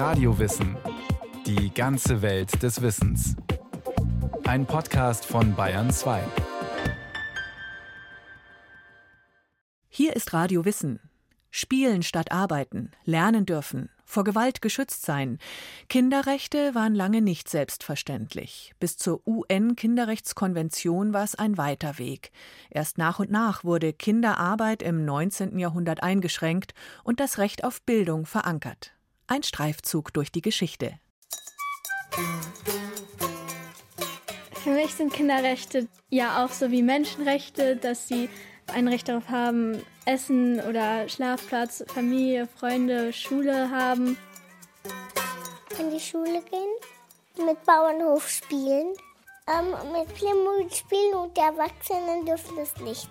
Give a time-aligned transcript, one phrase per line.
[0.00, 0.78] Radiowissen.
[1.44, 3.36] Die ganze Welt des Wissens.
[4.44, 6.22] Ein Podcast von Bayern 2.
[9.90, 11.00] Hier ist Radio Wissen.
[11.50, 15.36] Spielen statt arbeiten, lernen dürfen, vor Gewalt geschützt sein.
[15.90, 18.72] Kinderrechte waren lange nicht selbstverständlich.
[18.80, 22.30] Bis zur UN-Kinderrechtskonvention war es ein weiter Weg.
[22.70, 25.58] Erst nach und nach wurde Kinderarbeit im 19.
[25.58, 26.72] Jahrhundert eingeschränkt
[27.04, 28.94] und das Recht auf Bildung verankert.
[29.30, 30.98] Ein Streifzug durch die Geschichte.
[34.64, 38.28] Für mich sind Kinderrechte ja auch so wie Menschenrechte, dass sie
[38.66, 44.18] ein Recht darauf haben, Essen oder Schlafplatz, Familie, Freunde, Schule haben.
[45.78, 48.94] In die Schule gehen, mit Bauernhof spielen,
[49.46, 53.08] ähm, mit Playmobil spielen und die Erwachsenen dürfen das nicht.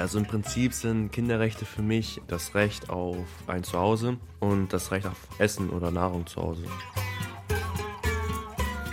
[0.00, 5.06] Also im Prinzip sind Kinderrechte für mich das Recht auf ein Zuhause und das Recht
[5.06, 6.64] auf Essen oder Nahrung zu Hause.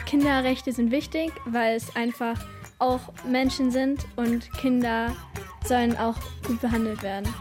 [0.05, 2.45] Kinderrechte sind wichtig, weil es einfach
[2.79, 5.15] auch Menschen sind und Kinder
[5.65, 7.33] sollen auch gut behandelt werden.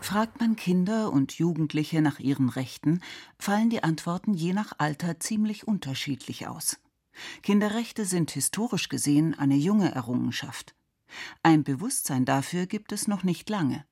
[0.00, 3.00] Fragt man Kinder und Jugendliche nach ihren Rechten,
[3.38, 6.78] fallen die Antworten je nach Alter ziemlich unterschiedlich aus.
[7.42, 10.74] Kinderrechte sind historisch gesehen eine junge Errungenschaft.
[11.42, 13.84] Ein Bewusstsein dafür gibt es noch nicht lange.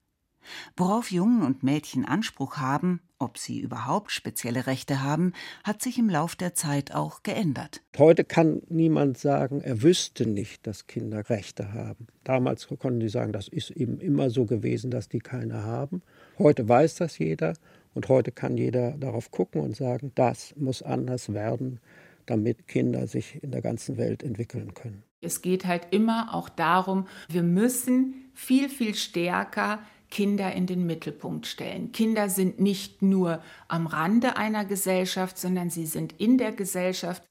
[0.76, 5.32] Worauf Jungen und Mädchen Anspruch haben, ob sie überhaupt spezielle Rechte haben,
[5.64, 7.82] hat sich im Lauf der Zeit auch geändert.
[7.96, 12.06] Heute kann niemand sagen, er wüsste nicht, dass Kinder Rechte haben.
[12.24, 16.02] Damals konnten die sagen, das ist eben immer so gewesen, dass die keine haben.
[16.38, 17.54] Heute weiß das jeder
[17.94, 21.80] und heute kann jeder darauf gucken und sagen, das muss anders werden,
[22.26, 25.02] damit Kinder sich in der ganzen Welt entwickeln können.
[25.20, 31.46] Es geht halt immer auch darum, wir müssen viel, viel stärker Kinder in den Mittelpunkt
[31.46, 31.92] stellen.
[31.92, 37.22] Kinder sind nicht nur am Rande einer Gesellschaft, sondern sie sind in der Gesellschaft.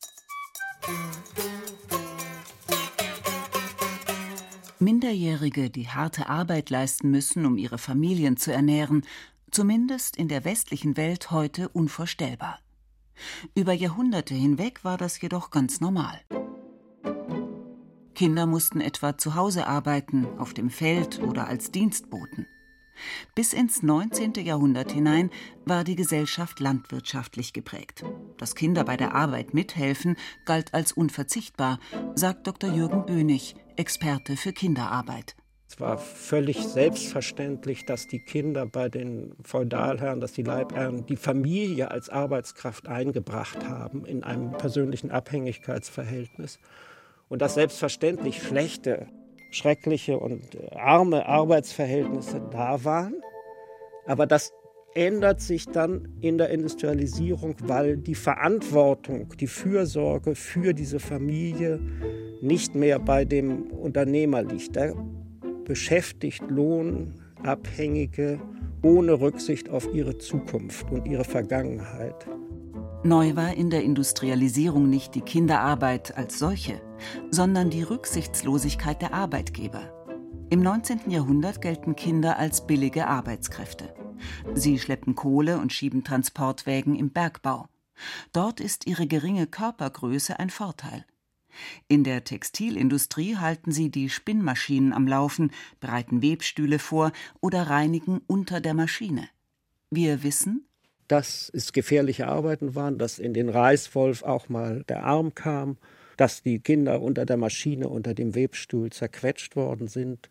[4.79, 9.05] Minderjährige, die harte Arbeit leisten müssen, um ihre Familien zu ernähren,
[9.49, 12.59] zumindest in der westlichen Welt heute unvorstellbar.
[13.53, 16.21] Über Jahrhunderte hinweg war das jedoch ganz normal.
[18.13, 22.47] Kinder mussten etwa zu Hause arbeiten, auf dem Feld oder als Dienstboten.
[23.35, 24.33] Bis ins 19.
[24.35, 25.29] Jahrhundert hinein
[25.65, 28.05] war die Gesellschaft landwirtschaftlich geprägt.
[28.37, 30.15] Dass Kinder bei der Arbeit mithelfen,
[30.45, 31.79] galt als unverzichtbar,
[32.15, 32.71] sagt Dr.
[32.71, 35.35] Jürgen Bönig, Experte für Kinderarbeit.
[35.67, 41.91] Es war völlig selbstverständlich, dass die Kinder bei den Feudalherren, dass die Leibherren die Familie
[41.91, 46.59] als Arbeitskraft eingebracht haben in einem persönlichen Abhängigkeitsverhältnis.
[47.27, 49.07] Und dass selbstverständlich schlechte
[49.55, 53.15] schreckliche und äh, arme Arbeitsverhältnisse da waren.
[54.05, 54.53] Aber das
[54.93, 61.79] ändert sich dann in der Industrialisierung, weil die Verantwortung, die Fürsorge für diese Familie
[62.41, 64.75] nicht mehr bei dem Unternehmer liegt.
[64.75, 64.95] Der
[65.65, 68.39] beschäftigt Lohnabhängige
[68.81, 72.27] ohne Rücksicht auf ihre Zukunft und ihre Vergangenheit.
[73.03, 76.81] Neu war in der Industrialisierung nicht die Kinderarbeit als solche,
[77.29, 79.91] sondern die Rücksichtslosigkeit der Arbeitgeber.
[80.49, 81.09] Im 19.
[81.09, 83.93] Jahrhundert gelten Kinder als billige Arbeitskräfte.
[84.53, 87.67] Sie schleppen Kohle und schieben Transportwägen im Bergbau.
[88.33, 91.05] Dort ist ihre geringe Körpergröße ein Vorteil.
[91.87, 97.11] In der Textilindustrie halten sie die Spinnmaschinen am Laufen, bereiten Webstühle vor
[97.41, 99.29] oder reinigen unter der Maschine.
[99.91, 100.67] Wir wissen,
[101.07, 105.77] dass es gefährliche Arbeiten waren, dass in den Reißwolf auch mal der Arm kam,
[106.17, 110.29] dass die Kinder unter der Maschine, unter dem Webstuhl zerquetscht worden sind,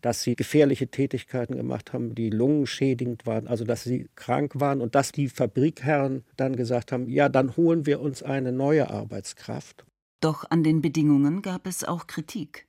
[0.00, 4.94] dass sie gefährliche Tätigkeiten gemacht haben, die lungenschädigend waren, also dass sie krank waren und
[4.94, 9.84] dass die Fabrikherren dann gesagt haben, ja, dann holen wir uns eine neue Arbeitskraft.
[10.20, 12.66] Doch an den Bedingungen gab es auch Kritik.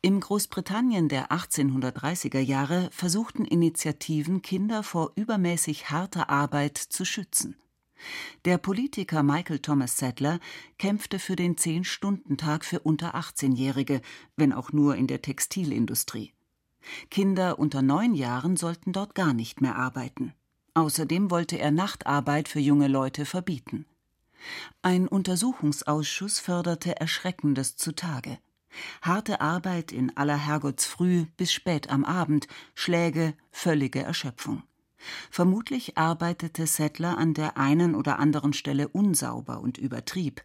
[0.00, 7.56] Im Großbritannien der 1830er Jahre versuchten Initiativen, Kinder vor übermäßig harter Arbeit zu schützen.
[8.44, 10.40] Der Politiker Michael Thomas Sadler
[10.78, 14.00] kämpfte für den Zehn-Stunden-Tag für unter 18-Jährige,
[14.36, 16.32] wenn auch nur in der Textilindustrie.
[17.10, 20.32] Kinder unter neun Jahren sollten dort gar nicht mehr arbeiten.
[20.74, 23.84] Außerdem wollte er Nachtarbeit für junge Leute verbieten.
[24.82, 28.38] Ein Untersuchungsausschuss förderte Erschreckendes zutage.
[29.02, 34.62] Harte Arbeit in aller Herrgottsfrüh bis spät am Abend, Schläge, völlige Erschöpfung.
[35.30, 40.42] Vermutlich arbeitete Settler an der einen oder anderen Stelle unsauber und übertrieb,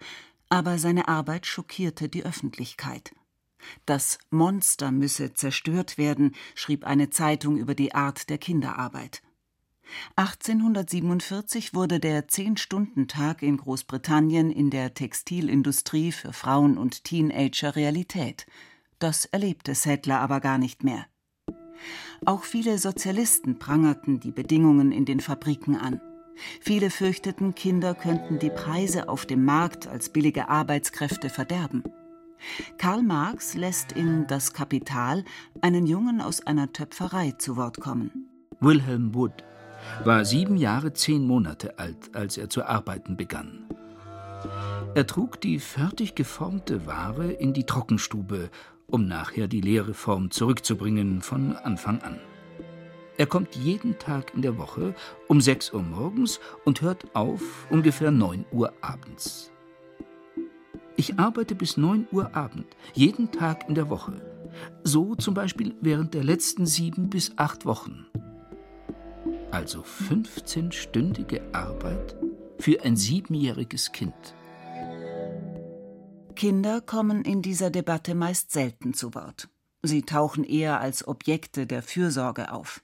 [0.49, 3.13] aber seine Arbeit schockierte die Öffentlichkeit.
[3.85, 9.21] Das Monster müsse zerstört werden, schrieb eine Zeitung über die Art der Kinderarbeit.
[10.15, 18.45] 1847 wurde der Zehn-Stunden-Tag in Großbritannien in der Textilindustrie für Frauen und Teenager Realität.
[18.99, 21.05] Das erlebte Settler aber gar nicht mehr.
[22.25, 25.99] Auch viele Sozialisten prangerten die Bedingungen in den Fabriken an.
[26.61, 31.83] Viele fürchteten, Kinder könnten die Preise auf dem Markt als billige Arbeitskräfte verderben.
[32.77, 35.23] Karl Marx lässt in Das Kapital
[35.61, 38.29] einen Jungen aus einer Töpferei zu Wort kommen.
[38.59, 39.43] Wilhelm Wood
[40.03, 43.65] war sieben Jahre zehn Monate alt, als er zu arbeiten begann.
[44.95, 48.49] Er trug die fertig geformte Ware in die Trockenstube,
[48.87, 52.19] um nachher die leere Form zurückzubringen von Anfang an.
[53.17, 54.95] Er kommt jeden Tag in der Woche
[55.27, 59.51] um 6 Uhr morgens und hört auf ungefähr 9 Uhr abends.
[60.95, 64.13] Ich arbeite bis 9 Uhr Abend, jeden Tag in der Woche.
[64.83, 68.05] So zum Beispiel während der letzten sieben bis acht Wochen.
[69.53, 72.15] Also 15-stündige Arbeit
[72.57, 74.15] für ein siebenjähriges Kind.
[76.35, 79.49] Kinder kommen in dieser Debatte meist selten zu Wort.
[79.83, 82.81] Sie tauchen eher als Objekte der Fürsorge auf.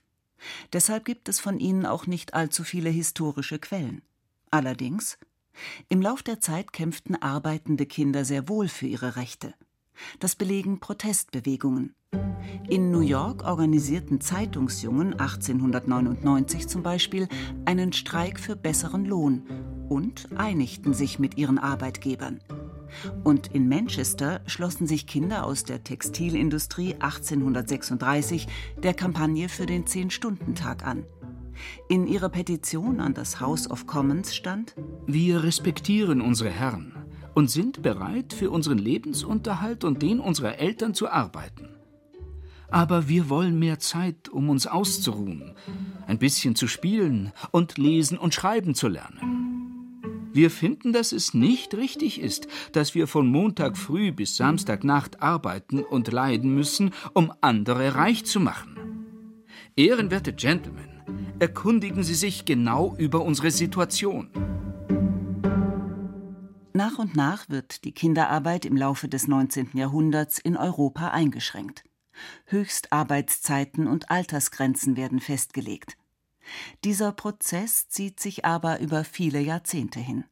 [0.72, 4.02] Deshalb gibt es von ihnen auch nicht allzu viele historische Quellen.
[4.52, 5.18] Allerdings
[5.88, 9.54] im Lauf der Zeit kämpften arbeitende Kinder sehr wohl für ihre Rechte.
[10.18, 11.94] Das belegen Protestbewegungen.
[12.68, 17.28] In New York organisierten Zeitungsjungen 1899 zum Beispiel
[17.64, 19.42] einen Streik für besseren Lohn
[19.88, 22.40] und einigten sich mit ihren Arbeitgebern.
[23.24, 28.48] Und in Manchester schlossen sich Kinder aus der Textilindustrie 1836
[28.82, 31.04] der Kampagne für den Zehn-Stunden-Tag an.
[31.88, 34.74] In ihrer Petition an das House of Commons stand:
[35.06, 36.99] Wir respektieren unsere Herren
[37.34, 41.68] und sind bereit, für unseren Lebensunterhalt und den unserer Eltern zu arbeiten.
[42.70, 45.54] Aber wir wollen mehr Zeit, um uns auszuruhen,
[46.06, 49.40] ein bisschen zu spielen und lesen und schreiben zu lernen.
[50.32, 55.80] Wir finden, dass es nicht richtig ist, dass wir von Montag früh bis Samstagnacht arbeiten
[55.80, 58.76] und leiden müssen, um andere reich zu machen.
[59.74, 61.02] Ehrenwerte Gentlemen,
[61.40, 64.30] erkundigen Sie sich genau über unsere Situation.
[66.80, 69.72] Nach und nach wird die Kinderarbeit im Laufe des 19.
[69.74, 71.84] Jahrhunderts in Europa eingeschränkt.
[72.46, 75.98] Höchstarbeitszeiten und Altersgrenzen werden festgelegt.
[76.82, 80.24] Dieser Prozess zieht sich aber über viele Jahrzehnte hin.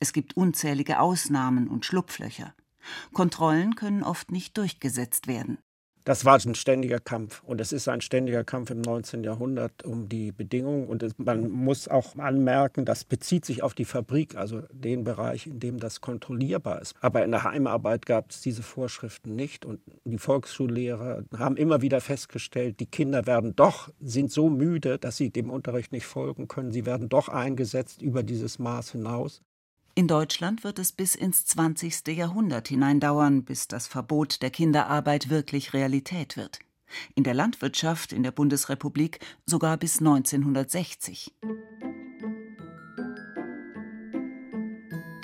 [0.00, 2.52] Es gibt unzählige Ausnahmen und Schlupflöcher.
[3.12, 5.58] Kontrollen können oft nicht durchgesetzt werden.
[6.04, 9.22] Das war ein ständiger Kampf und es ist ein ständiger Kampf im 19.
[9.22, 14.36] Jahrhundert um die Bedingungen und man muss auch anmerken, das bezieht sich auf die Fabrik,
[14.36, 16.94] also den Bereich, in dem das kontrollierbar ist.
[17.00, 22.00] Aber in der Heimarbeit gab es diese Vorschriften nicht und die Volksschullehrer haben immer wieder
[22.00, 26.72] festgestellt, die Kinder werden doch, sind so müde, dass sie dem Unterricht nicht folgen können.
[26.72, 29.40] Sie werden doch eingesetzt über dieses Maß hinaus.
[29.94, 32.16] In Deutschland wird es bis ins 20.
[32.16, 36.60] Jahrhundert hineindauern, bis das Verbot der Kinderarbeit wirklich Realität wird.
[37.14, 41.34] In der Landwirtschaft in der Bundesrepublik sogar bis 1960.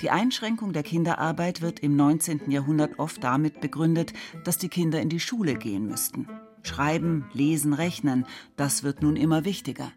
[0.01, 2.51] Die Einschränkung der Kinderarbeit wird im 19.
[2.51, 4.13] Jahrhundert oft damit begründet,
[4.43, 6.27] dass die Kinder in die Schule gehen müssten.
[6.61, 9.91] Schreiben, lesen, rechnen, das wird nun immer wichtiger.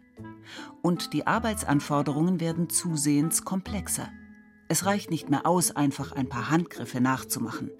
[0.81, 4.09] Und die Arbeitsanforderungen werden zusehends komplexer.
[4.69, 7.71] Es reicht nicht mehr aus, einfach ein paar Handgriffe nachzumachen.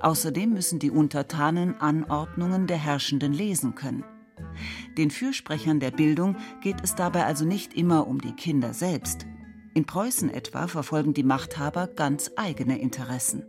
[0.00, 4.04] Außerdem müssen die Untertanen Anordnungen der Herrschenden lesen können.
[4.96, 9.26] Den Fürsprechern der Bildung geht es dabei also nicht immer um die Kinder selbst.
[9.74, 13.44] In Preußen etwa verfolgen die Machthaber ganz eigene Interessen.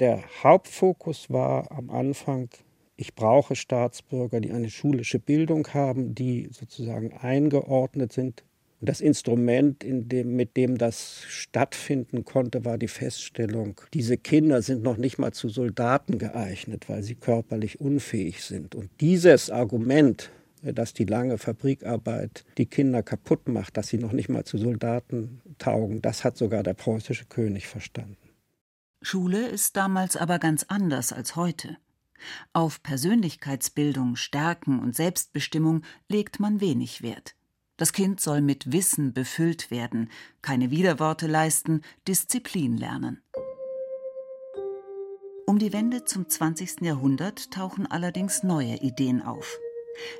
[0.00, 2.48] Der Hauptfokus war am Anfang,
[2.96, 8.44] ich brauche Staatsbürger, die eine schulische Bildung haben, die sozusagen eingeordnet sind
[8.80, 14.82] und das Instrument, dem, mit dem das stattfinden konnte, war die Feststellung, diese Kinder sind
[14.82, 18.74] noch nicht mal zu Soldaten geeignet, weil sie körperlich unfähig sind.
[18.74, 20.30] Und dieses Argument,
[20.62, 25.40] dass die lange Fabrikarbeit die Kinder kaputt macht, dass sie noch nicht mal zu Soldaten
[25.58, 28.16] taugen, das hat sogar der preußische König verstanden.
[29.00, 31.76] Schule ist damals aber ganz anders als heute.
[32.52, 37.36] Auf Persönlichkeitsbildung, Stärken und Selbstbestimmung legt man wenig Wert.
[37.76, 43.22] Das Kind soll mit Wissen befüllt werden, keine Widerworte leisten, Disziplin lernen.
[45.46, 46.80] Um die Wende zum 20.
[46.80, 49.58] Jahrhundert tauchen allerdings neue Ideen auf.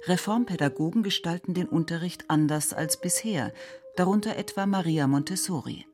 [0.06, 3.52] Reformpädagogen gestalten den Unterricht anders als bisher,
[3.96, 5.86] darunter etwa Maria Montessori.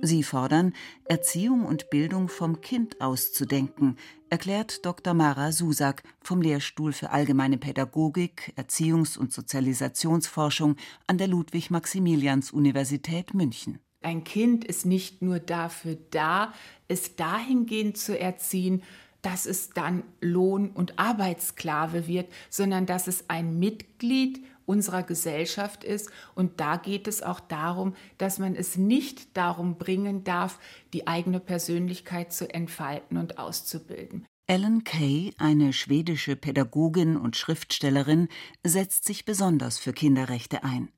[0.00, 0.74] Sie fordern,
[1.06, 3.96] Erziehung und Bildung vom Kind aus zu denken,
[4.30, 5.12] erklärt Dr.
[5.12, 10.76] Mara Susak vom Lehrstuhl für Allgemeine Pädagogik, Erziehungs- und Sozialisationsforschung
[11.08, 13.80] an der Ludwig-Maximilians-Universität München.
[14.00, 16.52] Ein Kind ist nicht nur dafür da,
[16.86, 18.84] es dahingehend zu erziehen,
[19.22, 26.10] dass es dann Lohn- und Arbeitssklave wird, sondern dass es ein Mitglied unserer Gesellschaft ist.
[26.34, 30.58] Und da geht es auch darum, dass man es nicht darum bringen darf,
[30.92, 34.26] die eigene Persönlichkeit zu entfalten und auszubilden.
[34.46, 38.28] Ellen Kay, eine schwedische Pädagogin und Schriftstellerin,
[38.64, 40.90] setzt sich besonders für Kinderrechte ein.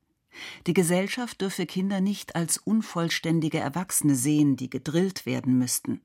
[0.67, 6.00] Die Gesellschaft dürfe Kinder nicht als unvollständige Erwachsene sehen, die gedrillt werden müssten.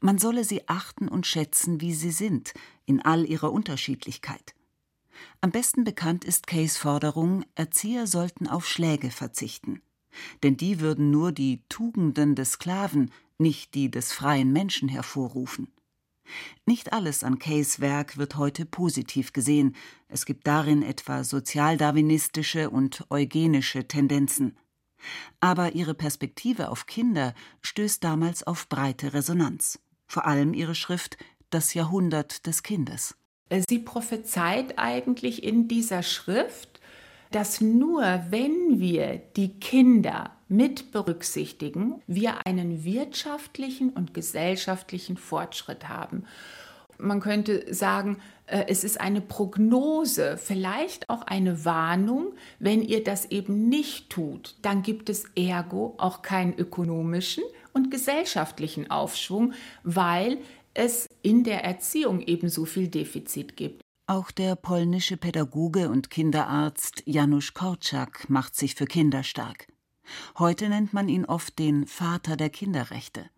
[0.00, 2.54] Man solle sie achten und schätzen, wie sie sind,
[2.86, 4.54] in all ihrer Unterschiedlichkeit.
[5.40, 9.80] Am besten bekannt ist Kays Forderung, Erzieher sollten auf Schläge verzichten.
[10.42, 15.72] Denn die würden nur die Tugenden des Sklaven, nicht die des freien Menschen hervorrufen.
[16.66, 19.74] Nicht alles an Kays Werk wird heute positiv gesehen.
[20.08, 24.56] Es gibt darin etwa sozialdarwinistische und eugenische Tendenzen.
[25.40, 29.80] Aber ihre Perspektive auf Kinder stößt damals auf breite Resonanz.
[30.06, 31.16] Vor allem ihre Schrift
[31.50, 33.16] Das Jahrhundert des Kindes.
[33.68, 36.80] Sie prophezeit eigentlich in dieser Schrift,
[37.30, 46.24] dass nur wenn wir die Kinder mit berücksichtigen, wir einen wirtschaftlichen und gesellschaftlichen Fortschritt haben.
[46.98, 52.32] Man könnte sagen, äh, es ist eine Prognose, vielleicht auch eine Warnung.
[52.58, 58.90] Wenn ihr das eben nicht tut, dann gibt es ergo auch keinen ökonomischen und gesellschaftlichen
[58.90, 59.54] Aufschwung,
[59.84, 60.38] weil
[60.74, 63.82] es in der Erziehung ebenso viel Defizit gibt.
[64.06, 69.68] Auch der polnische Pädagoge und Kinderarzt Janusz Korczak macht sich für Kinder stark.
[70.38, 73.30] Heute nennt man ihn oft den Vater der Kinderrechte.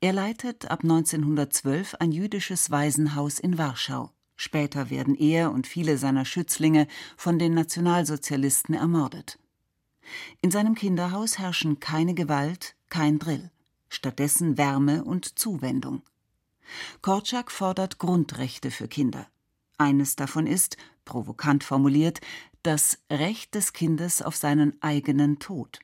[0.00, 4.10] Er leitet ab 1912 ein jüdisches Waisenhaus in Warschau.
[4.36, 6.86] Später werden er und viele seiner Schützlinge
[7.16, 9.38] von den Nationalsozialisten ermordet.
[10.40, 13.50] In seinem Kinderhaus herrschen keine Gewalt, kein Drill,
[13.88, 16.02] stattdessen Wärme und Zuwendung.
[17.02, 19.26] Korczak fordert Grundrechte für Kinder.
[19.78, 22.20] Eines davon ist, provokant formuliert,
[22.62, 25.80] das Recht des Kindes auf seinen eigenen Tod.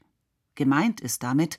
[0.54, 1.58] Gemeint ist damit,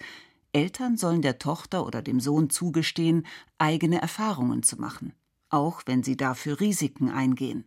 [0.52, 3.26] Eltern sollen der Tochter oder dem Sohn zugestehen,
[3.58, 5.14] eigene Erfahrungen zu machen,
[5.50, 7.66] auch wenn sie dafür Risiken eingehen.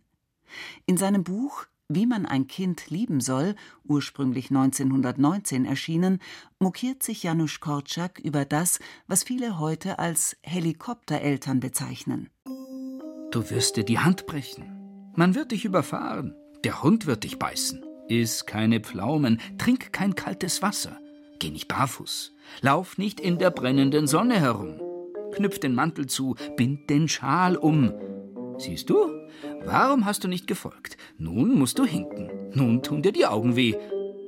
[0.85, 6.19] In seinem Buch Wie man ein Kind lieben soll, ursprünglich 1919 erschienen,
[6.59, 12.29] mokiert sich Janusz Korczak über das, was viele heute als Helikoptereltern bezeichnen.
[13.31, 14.65] Du wirst dir die Hand brechen.
[15.15, 16.35] Man wird dich überfahren.
[16.65, 17.85] Der Hund wird dich beißen.
[18.09, 20.99] Iss keine Pflaumen, trink kein kaltes Wasser.
[21.39, 22.33] Geh nicht barfuß.
[22.61, 24.81] Lauf nicht in der brennenden Sonne herum.
[25.35, 27.93] Knüpf den Mantel zu, bind den Schal um.
[28.57, 29.16] Siehst du?
[29.65, 30.97] Warum hast du nicht gefolgt?
[31.17, 32.29] Nun musst du hinken.
[32.53, 33.75] Nun tun dir die Augen weh.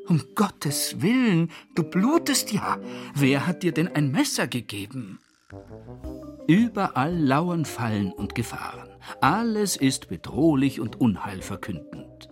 [0.08, 2.80] Um Gottes Willen, du blutest ja.
[3.14, 5.20] Wer hat dir denn ein Messer gegeben?
[6.48, 8.90] Überall lauern Fallen und Gefahren.
[9.22, 12.30] Alles ist bedrohlich und unheilverkündend.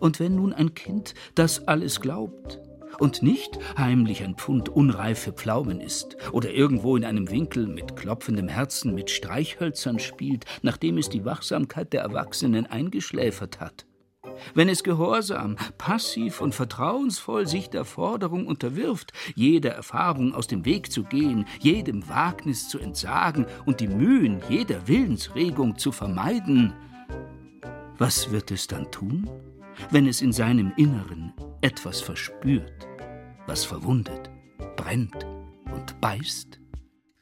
[0.00, 2.60] Und wenn nun ein Kind das alles glaubt,
[2.98, 8.48] und nicht heimlich ein Pfund unreife Pflaumen isst oder irgendwo in einem Winkel mit klopfendem
[8.48, 13.86] Herzen mit Streichhölzern spielt, nachdem es die Wachsamkeit der Erwachsenen eingeschläfert hat.
[14.54, 20.92] Wenn es gehorsam, passiv und vertrauensvoll sich der Forderung unterwirft, jeder Erfahrung aus dem Weg
[20.92, 26.74] zu gehen, jedem Wagnis zu entsagen und die Mühen jeder Willensregung zu vermeiden,
[27.98, 29.30] was wird es dann tun,
[29.90, 32.85] wenn es in seinem Inneren etwas verspürt,
[33.46, 34.30] was verwundet,
[34.76, 35.26] brennt
[35.72, 36.60] und beißt?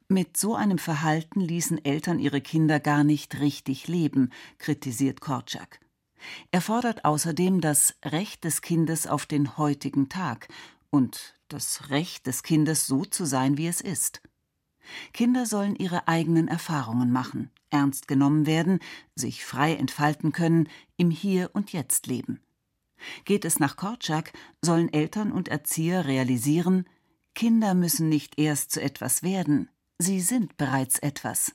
[0.09, 5.81] Mit so einem Verhalten ließen Eltern ihre Kinder gar nicht richtig leben, kritisiert Korczak.
[6.51, 10.49] Er fordert außerdem das Recht des Kindes auf den heutigen Tag
[10.91, 14.23] und das Recht des Kindes so zu sein, wie es ist.
[15.13, 18.81] Kinder sollen ihre eigenen Erfahrungen machen, ernst genommen werden,
[19.15, 22.44] sich frei entfalten können, im Hier und Jetzt leben.
[23.25, 24.33] Geht es nach Korczak,
[24.63, 26.87] sollen Eltern und Erzieher realisieren,
[27.35, 29.69] Kinder müssen nicht erst zu etwas werden,
[29.99, 31.53] sie sind bereits etwas.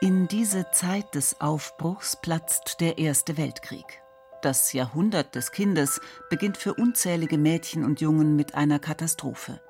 [0.00, 4.02] In diese Zeit des Aufbruchs platzt der Erste Weltkrieg.
[4.40, 9.60] Das Jahrhundert des Kindes beginnt für unzählige Mädchen und Jungen mit einer Katastrophe.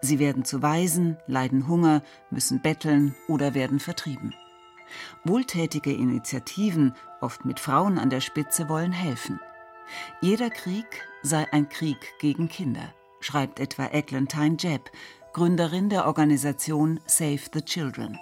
[0.00, 4.32] Sie werden zu Waisen, leiden Hunger, müssen betteln oder werden vertrieben.
[5.24, 9.40] Wohltätige Initiativen, oft mit Frauen an der Spitze, wollen helfen.
[10.20, 10.86] Jeder Krieg
[11.22, 12.92] sei ein Krieg gegen Kinder.
[13.20, 14.90] schreibt etwa Eglantine Jebb,
[15.32, 18.18] Gründerin der Organisation Save the Children.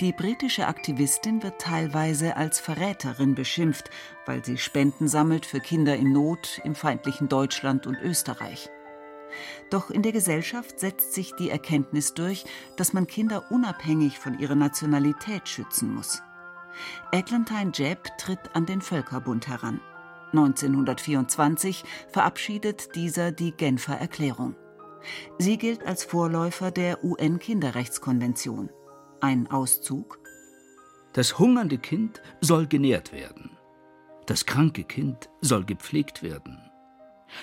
[0.00, 3.90] Die britische Aktivistin wird teilweise als Verräterin beschimpft,
[4.24, 8.70] weil sie Spenden sammelt für Kinder in Not im feindlichen Deutschland und Österreich.
[9.70, 12.44] Doch in der Gesellschaft setzt sich die Erkenntnis durch,
[12.76, 16.22] dass man Kinder unabhängig von ihrer Nationalität schützen muss.
[17.12, 19.80] Eglantine Jebb tritt an den Völkerbund heran.
[20.32, 24.54] 1924 verabschiedet dieser die Genfer Erklärung.
[25.38, 28.70] Sie gilt als Vorläufer der UN-Kinderrechtskonvention.
[29.20, 30.18] Ein Auszug?
[31.12, 33.56] Das hungernde Kind soll genährt werden.
[34.26, 36.65] Das kranke Kind soll gepflegt werden.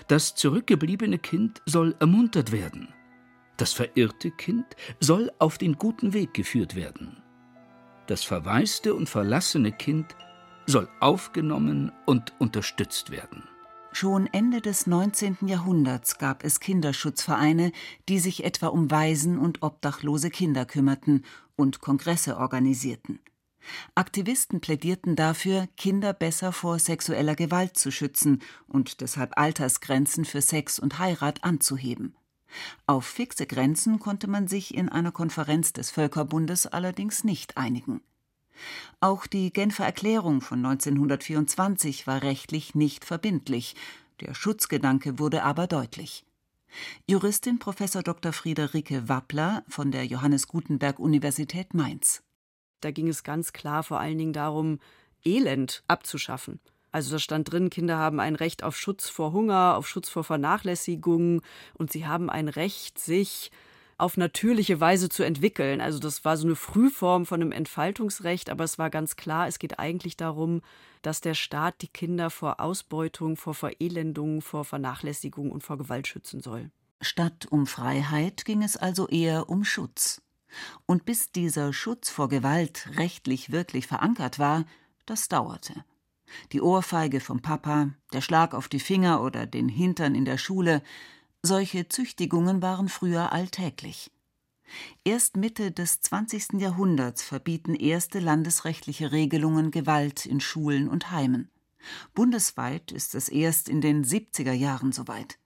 [0.08, 2.94] Das zurückgebliebene Kind soll ermuntert werden.
[3.58, 4.66] Das verirrte Kind
[5.00, 7.22] soll auf den guten Weg geführt werden.
[8.08, 10.16] Das verwaiste und verlassene Kind
[10.66, 13.44] soll aufgenommen und unterstützt werden.
[13.92, 15.38] Schon Ende des 19.
[15.46, 17.72] Jahrhunderts gab es Kinderschutzvereine,
[18.10, 21.24] die sich etwa um Waisen und obdachlose Kinder kümmerten
[21.56, 23.20] und Kongresse organisierten.
[23.96, 30.79] Aktivisten plädierten dafür, Kinder besser vor sexueller Gewalt zu schützen und deshalb Altersgrenzen für Sex
[30.79, 32.15] und Heirat anzuheben.
[32.86, 38.01] Auf fixe Grenzen konnte man sich in einer Konferenz des Völkerbundes allerdings nicht einigen.
[39.00, 43.75] Auch die Genfer Erklärung von 1924 war rechtlich nicht verbindlich,
[44.20, 46.25] der Schutzgedanke wurde aber deutlich.
[47.08, 47.77] Juristin Prof.
[47.77, 48.34] Dr.
[48.34, 52.24] Friederike Wappler von der Johannes Gutenberg Universität Mainz.
[52.84, 54.80] Da ging es ganz klar vor allen Dingen darum,
[55.24, 56.60] Elend abzuschaffen.
[56.92, 60.24] Also da stand drin, Kinder haben ein Recht auf Schutz vor Hunger, auf Schutz vor
[60.24, 61.42] Vernachlässigung
[61.74, 63.52] und sie haben ein Recht, sich
[63.98, 65.82] auf natürliche Weise zu entwickeln.
[65.82, 69.60] Also das war so eine Frühform von einem Entfaltungsrecht, aber es war ganz klar, es
[69.60, 70.62] geht eigentlich darum,
[71.02, 76.42] dass der Staat die Kinder vor Ausbeutung, vor Verelendung, vor Vernachlässigung und vor Gewalt schützen
[76.42, 76.70] soll.
[77.02, 80.22] Statt um Freiheit ging es also eher um Schutz.
[80.86, 84.65] Und bis dieser Schutz vor Gewalt rechtlich wirklich verankert war,
[85.05, 85.83] das dauerte.
[86.51, 90.82] Die Ohrfeige vom Papa, der Schlag auf die Finger oder den Hintern in der Schule,
[91.41, 94.12] solche Züchtigungen waren früher alltäglich.
[95.04, 96.54] Erst Mitte des 20.
[96.54, 101.49] Jahrhunderts verbieten erste landesrechtliche Regelungen Gewalt in Schulen und Heimen.
[102.13, 105.38] Bundesweit ist es erst in den 70er Jahren soweit.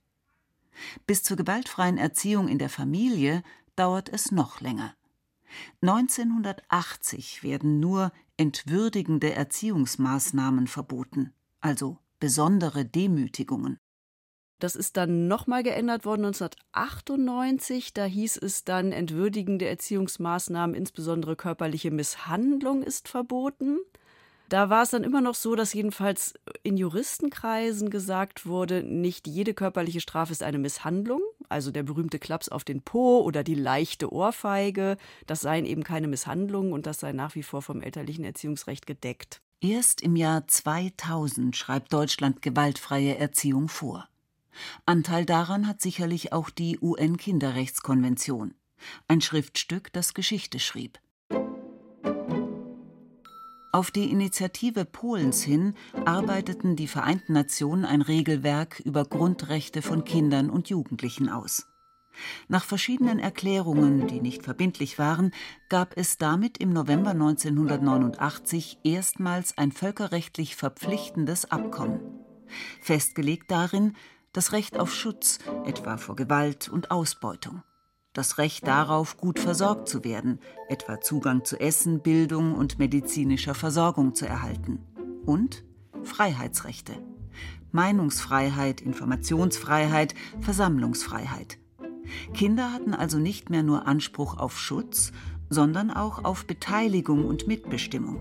[1.07, 3.43] Bis zur gewaltfreien Erziehung in der Familie
[3.77, 4.93] dauert es noch länger.
[5.81, 13.79] 1980 werden nur entwürdigende Erziehungsmaßnahmen verboten, also besondere Demütigungen.
[14.59, 17.93] Das ist dann nochmal geändert worden 1998.
[17.93, 23.77] Da hieß es dann, entwürdigende Erziehungsmaßnahmen, insbesondere körperliche Misshandlung, ist verboten.
[24.49, 26.33] Da war es dann immer noch so, dass jedenfalls
[26.63, 31.21] in Juristenkreisen gesagt wurde, nicht jede körperliche Strafe ist eine Misshandlung.
[31.49, 36.07] Also der berühmte Klaps auf den Po oder die leichte Ohrfeige, das seien eben keine
[36.07, 39.41] Misshandlungen und das sei nach wie vor vom elterlichen Erziehungsrecht gedeckt.
[39.59, 44.07] Erst im Jahr 2000 schreibt Deutschland gewaltfreie Erziehung vor.
[44.85, 48.53] Anteil daran hat sicherlich auch die UN-Kinderrechtskonvention,
[49.07, 50.99] ein Schriftstück, das Geschichte schrieb.
[53.77, 60.49] Auf die Initiative Polens hin arbeiteten die Vereinten Nationen ein Regelwerk über Grundrechte von Kindern
[60.49, 61.67] und Jugendlichen aus.
[62.47, 65.29] Nach verschiedenen Erklärungen, die nicht verbindlich waren,
[65.69, 71.99] gab es damit im November 1989 erstmals ein völkerrechtlich verpflichtendes Abkommen.
[72.81, 73.95] Festgelegt darin,
[74.33, 77.61] das Recht auf Schutz, etwa vor Gewalt und Ausbeutung,
[78.17, 84.15] das Recht darauf, gut versorgt zu werden, etwa Zugang zu Essen, Bildung und medizinischer Versorgung
[84.15, 84.79] zu erhalten,
[85.25, 85.63] und
[86.03, 86.93] Freiheitsrechte,
[87.71, 91.59] Meinungsfreiheit, Informationsfreiheit, Versammlungsfreiheit.
[92.33, 95.11] Kinder hatten also nicht mehr nur Anspruch auf Schutz,
[95.49, 98.19] sondern auch auf Beteiligung und Mitbestimmung.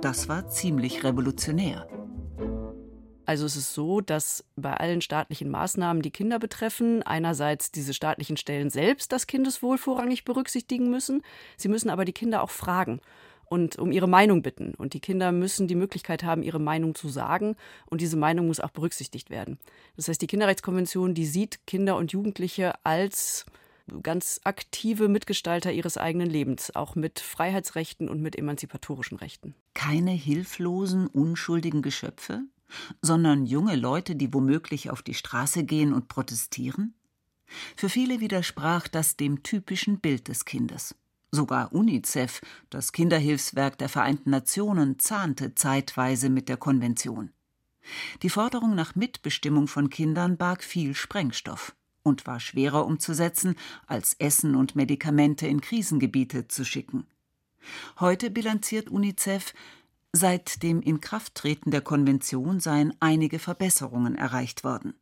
[0.00, 1.86] Das war ziemlich revolutionär.
[3.26, 8.36] Also es ist so, dass bei allen staatlichen Maßnahmen, die Kinder betreffen, einerseits diese staatlichen
[8.36, 11.22] Stellen selbst das Kindeswohl vorrangig berücksichtigen müssen.
[11.56, 13.00] Sie müssen aber die Kinder auch fragen
[13.46, 14.74] und um ihre Meinung bitten.
[14.74, 17.56] Und die Kinder müssen die Möglichkeit haben, ihre Meinung zu sagen.
[17.86, 19.58] Und diese Meinung muss auch berücksichtigt werden.
[19.96, 23.44] Das heißt, die Kinderrechtskonvention, die sieht Kinder und Jugendliche als
[24.02, 29.54] ganz aktive Mitgestalter ihres eigenen Lebens, auch mit Freiheitsrechten und mit emanzipatorischen Rechten.
[29.74, 32.42] Keine hilflosen, unschuldigen Geschöpfe?
[33.02, 36.94] Sondern junge Leute, die womöglich auf die Straße gehen und protestieren?
[37.76, 40.94] Für viele widersprach das dem typischen Bild des Kindes.
[41.30, 47.30] Sogar UNICEF, das Kinderhilfswerk der Vereinten Nationen, zahnte zeitweise mit der Konvention.
[48.22, 51.74] Die Forderung nach Mitbestimmung von Kindern barg viel Sprengstoff.
[52.06, 53.56] und war schwerer umzusetzen,
[53.88, 57.04] als Essen und Medikamente in Krisengebiete zu schicken.
[57.98, 59.52] Heute bilanziert UNICEF,
[60.16, 64.94] seit dem Inkrafttreten der Konvention seien einige Verbesserungen erreicht worden.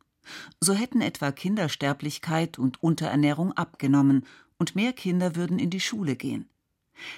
[0.59, 4.25] So hätten etwa Kindersterblichkeit und Unterernährung abgenommen
[4.57, 6.49] und mehr Kinder würden in die Schule gehen.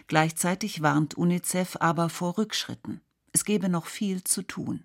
[0.08, 3.02] Gleichzeitig warnt UNICEF aber vor Rückschritten.
[3.32, 4.84] Es gebe noch viel zu tun.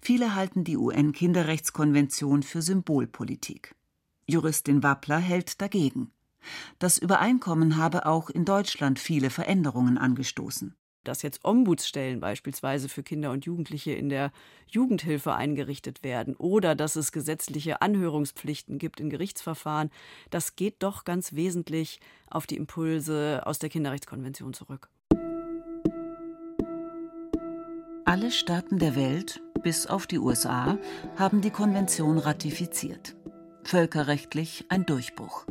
[0.00, 3.74] Viele halten die UN-Kinderrechtskonvention für Symbolpolitik.
[4.26, 6.10] Juristin Wappler hält dagegen.
[6.78, 10.74] Das Übereinkommen habe auch in Deutschland viele Veränderungen angestoßen
[11.08, 14.30] dass jetzt Ombudsstellen beispielsweise für Kinder und Jugendliche in der
[14.68, 19.90] Jugendhilfe eingerichtet werden oder dass es gesetzliche Anhörungspflichten gibt in Gerichtsverfahren,
[20.30, 24.88] das geht doch ganz wesentlich auf die Impulse aus der Kinderrechtskonvention zurück.
[28.04, 30.78] Alle Staaten der Welt, bis auf die USA,
[31.16, 33.16] haben die Konvention ratifiziert.
[33.64, 35.46] Völkerrechtlich ein Durchbruch.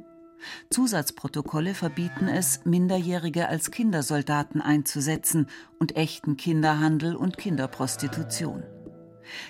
[0.69, 5.47] Zusatzprotokolle verbieten es, Minderjährige als Kindersoldaten einzusetzen
[5.80, 8.63] und echten Kinderhandel und Kinderprostitution.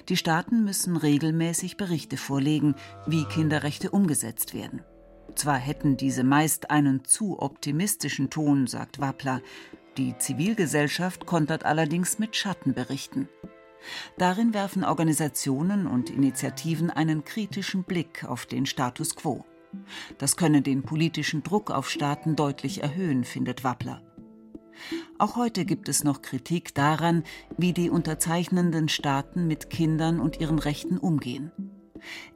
[0.10, 4.82] Die Staaten müssen regelmäßig Berichte vorlegen, wie Kinderrechte umgesetzt werden.
[5.36, 9.42] Zwar hätten diese meist einen zu optimistischen Ton, sagt Wappler,
[9.98, 13.30] die Zivilgesellschaft kontert allerdings mit Schattenberichten.
[14.18, 19.46] Darin werfen Organisationen und Initiativen einen kritischen Blick auf den Status quo.
[20.18, 24.02] Das könne den politischen Druck auf Staaten deutlich erhöhen, findet Wappler.
[25.18, 27.24] Auch heute gibt es noch Kritik daran,
[27.58, 31.52] wie die unterzeichnenden Staaten mit Kindern und ihren Rechten umgehen.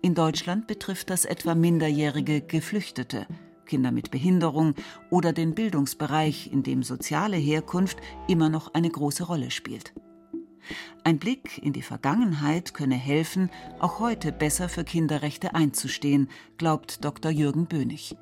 [0.01, 3.27] In Deutschland betrifft das etwa minderjährige Geflüchtete,
[3.65, 4.73] Kinder mit Behinderung
[5.09, 9.93] oder den Bildungsbereich, in dem soziale Herkunft immer noch eine große Rolle spielt.
[11.03, 17.31] Ein Blick in die Vergangenheit könne helfen, auch heute besser für Kinderrechte einzustehen, glaubt Dr.
[17.31, 18.15] Jürgen Bönig.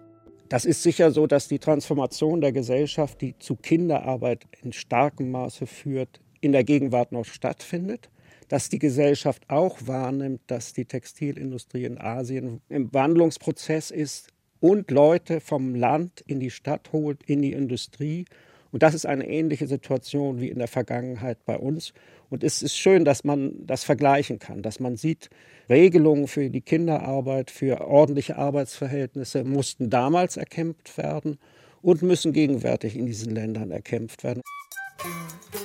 [0.50, 5.68] Das ist sicher so, dass die Transformation der Gesellschaft, die zu Kinderarbeit in starkem Maße
[5.68, 8.10] führt, in der Gegenwart noch stattfindet.
[8.48, 15.40] Dass die Gesellschaft auch wahrnimmt, dass die Textilindustrie in Asien im Wandlungsprozess ist und Leute
[15.40, 18.26] vom Land in die Stadt holt, in die Industrie.
[18.72, 21.94] Und das ist eine ähnliche Situation wie in der Vergangenheit bei uns.
[22.30, 25.30] Und es ist schön, dass man das vergleichen kann, dass man sieht,
[25.70, 31.40] Regelungen für die Kinderarbeit, für ordentliche Arbeitsverhältnisse mussten damals erkämpft werden
[31.82, 34.42] und müssen gegenwärtig in diesen Ländern erkämpft werden.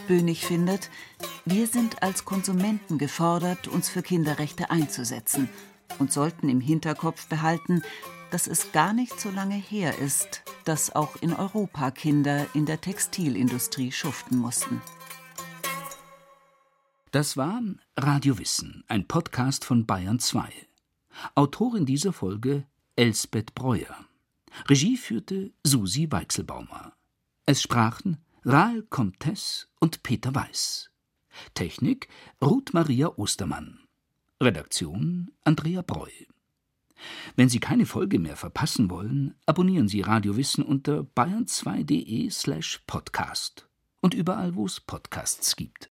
[0.09, 0.91] Bönig findet,
[1.45, 5.49] wir sind als Konsumenten gefordert, uns für Kinderrechte einzusetzen
[5.99, 7.83] und sollten im Hinterkopf behalten,
[8.31, 12.81] dass es gar nicht so lange her ist, dass auch in Europa Kinder in der
[12.81, 14.83] Textilindustrie schuften mussten.
[17.15, 17.63] Das war
[17.97, 20.51] Radio Wissen, ein Podcast von Bayern 2.
[21.37, 24.05] Autorin dieser Folge Elsbeth Breuer.
[24.69, 26.93] Regie führte Susi Weichselbaumer.
[27.47, 30.91] Es sprachen Rahl Comtesse und Peter Weiß.
[31.55, 32.09] Technik
[32.43, 33.79] Ruth Maria Ostermann.
[34.43, 36.11] Redaktion Andrea Breu.
[37.37, 43.69] Wenn Sie keine Folge mehr verpassen wollen, abonnieren Sie Radio Wissen unter bayern2.de slash podcast
[44.01, 45.94] und überall, wo es Podcasts gibt.